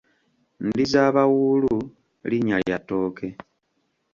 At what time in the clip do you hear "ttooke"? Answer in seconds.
2.81-3.27